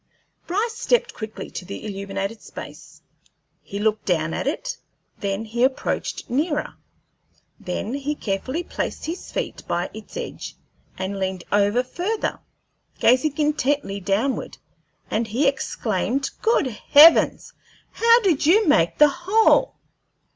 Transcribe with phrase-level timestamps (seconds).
[0.47, 3.03] Bryce stepped quickly to the illuminated space.
[3.61, 4.77] He looked down at it;
[5.19, 6.73] then he approached nearer;
[7.59, 10.55] then he carefully placed his feet by its edge
[10.97, 12.39] and leaned over further,
[12.99, 14.57] gazing intently downward,
[15.11, 17.53] and he exclaimed, "Good heavens!
[17.91, 19.75] How did you make the hole?"